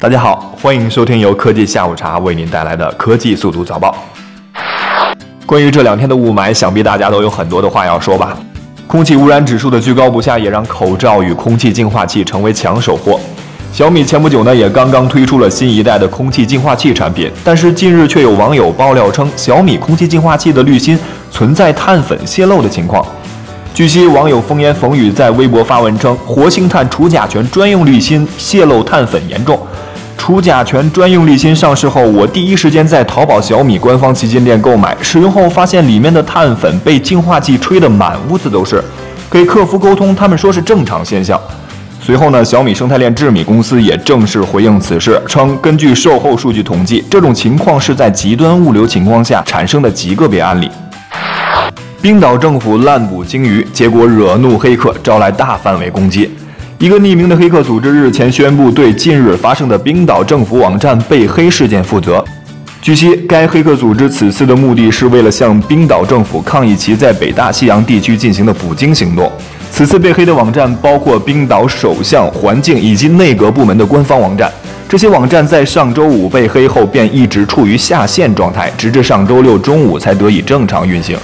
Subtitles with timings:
[0.00, 3.94] 大家好，欢迎收听由科技下午茶为您带来的科技速读早报。
[5.44, 8.34] 关于这两天的雾霾，想必大家都有很多的话要说吧。
[8.86, 13.20] 空气污染指数的居高不下，也让口罩与空气净化器成为抢手货。
[13.74, 20.98] 小米前不久呢，也刚刚推出了新一代的空气净化器产品，但是近日却有网友爆料称，小米空气净化器的滤芯
[21.30, 23.04] 存在碳粉泄漏的情况。
[23.74, 29.60] 据悉，网友风言风语在微博发文称，活性炭除甲醛专用滤芯泄漏碳粉严重。
[30.20, 38.84] 除甲醛专用滤芯上市后，我第一时间在淘宝小米官方旗舰店购买，使用后发现里面的碳粉被净化剂吹得满屋子都是。
[39.30, 41.40] 给客服沟通，他们说是正常现象。
[42.02, 50.70] 随后呢，小米生态链智米公司也正式回应此事，称根据售后数据统计，这种情况是在极端物流情况下产生的极个别案例。
[52.02, 56.30] 冰岛政府滥捕鲸鱼，结果惹怒黑客，招来大范围攻击。
[56.80, 62.24] 一个匿名的黑客组织日前宣布对近日发生的冰岛政府网站被黑事件负责。
[62.80, 69.30] 据悉，该黑客组织此次的目的是为了向冰岛政府抗议其在北大西洋地区进行的捕鲸行动。
[69.70, 74.50] 此次被黑的网站包括冰岛首相、环境以及内阁部门的官方网站。
[74.88, 81.14] 这些网站在上周五被黑后便一直处于下线状态，直至上周六中午才得以正常运行。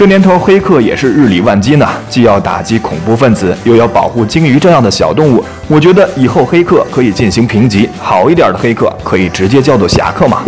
[0.00, 5.44] 这年头，黑客也是日理万机呢，既要打击恐怖分子，又要保护鲸鱼这样的小动物。
[5.68, 10.38] 我觉得以后黑客可以进行评级，好一点的黑客可以直接叫做侠客嘛。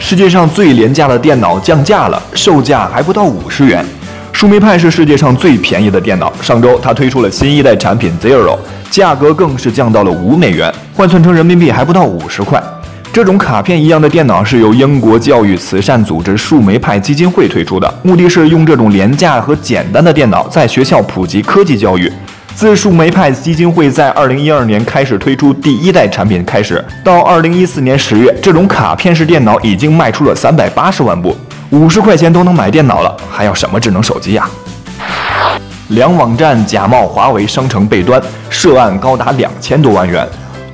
[0.00, 3.86] 世界上最廉价的电脑降价了，售价还不到五十元。
[4.32, 8.58] 树莓派是世界上最便宜的电脑，上周它推出了新一代产品 Zero，
[8.90, 12.60] 价格更是降到了五美元，换算成人民币还不到五十块。
[13.18, 22.12] 这种卡片一样的电脑是由英国教育慈善组织树莓派基金会推出的，目的是用这种廉价和简单的电脑在学校普及科技教育。
[22.54, 31.36] 自树莓派基金会在二零一二年开始推出第一代产品开始，到二零一四年十月，这种卡片式电脑已经卖出了三百八十万部，
[31.70, 34.48] 五十块钱都能买电脑了，还要什么智能手机呀？
[35.88, 40.24] 两网站假冒华为商城被端，涉案高达两千多万元。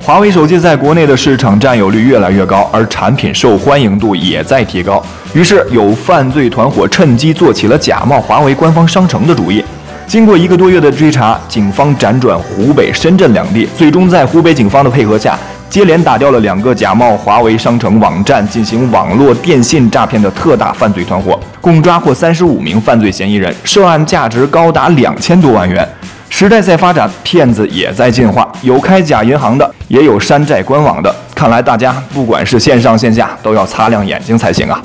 [0.05, 5.03] 华为手机在国内的市场占有率越来越高，而产品受欢迎度也在提高。
[5.33, 9.65] 于是有犯罪团伙趁机做起了假冒华为官方商城的主意。
[10.05, 15.35] 经过一个多月的追查，警方辗转湖北、深圳两地，最终在湖北警方的配合下，
[15.71, 25.89] 接连打掉了两个假冒华为商城网站进行网络电信诈骗的特大犯罪团伙，共抓获三十五名犯罪嫌疑人，涉案价值高达两千多万元。
[26.29, 31.13] 时代在发展，骗子也在进化，有开假银行的，也有山寨官网的。
[31.33, 34.81] 看来大家不管是线上线下，都要擦亮眼睛才行啊！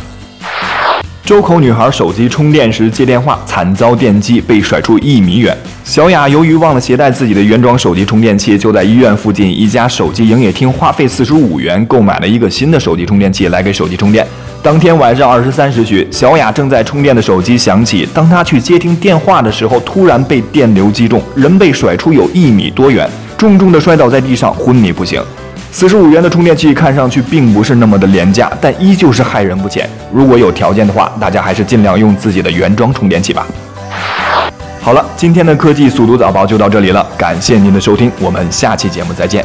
[1.25, 5.57] 周口女孩手机充电时接电话，惨遭电击，被甩出一米远。
[5.85, 14.27] 小雅由于忘了携带自己的原装手机充电器，就在医院附近一家手机营业厅花费四十五元购买了一个新的手机充电器来给手机充电。
[14.63, 18.07] 当天晚上二十三时许，小雅正在充电的手机响起。
[18.13, 25.23] 当她去接听电话的时候，突然被电流击中，人被甩出有一米多远，重重的摔倒在地上，昏迷不醒。
[25.73, 29.89] 四十五元的充电器看上去并不是那么的廉价，但依旧是害人不浅。
[30.13, 33.47] 如果有条件的话，大家还是尽量用自己的原装充电器吧。
[34.83, 39.43] 好了，今天的科技速读早报就到这里了，感谢您的收听，我们下期节目再见。